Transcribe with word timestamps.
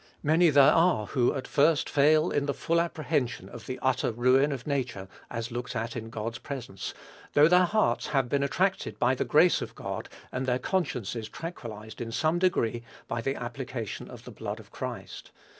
Many 0.23 0.49
there 0.49 0.63
are 0.73 1.05
who 1.05 1.31
at 1.35 1.47
first 1.47 1.87
fail 1.87 2.31
in 2.31 2.47
the 2.47 2.55
full 2.55 2.81
apprehension 2.81 3.47
of 3.47 3.67
the 3.67 3.77
utter 3.83 4.11
ruin 4.11 4.51
of 4.51 4.65
nature 4.65 5.07
as 5.29 5.51
looked 5.51 5.75
at 5.75 5.95
in 5.95 6.09
God's 6.09 6.39
presence, 6.39 6.95
though 7.33 7.47
their 7.47 7.65
hearts 7.65 8.07
have 8.07 8.27
been 8.27 8.41
attracted 8.41 8.97
by 8.97 9.13
the 9.13 9.25
grace 9.25 9.61
of 9.61 9.75
God, 9.75 10.09
and 10.31 10.47
their 10.47 10.57
consciences 10.57 11.29
tranquillized 11.29 12.01
in 12.01 12.11
some 12.11 12.39
degree 12.39 12.81
by 13.07 13.21
the 13.21 13.35
application 13.35 14.09
of 14.09 14.25
the 14.25 14.31
blood 14.31 14.59
of 14.59 14.71
Christ. 14.71 15.29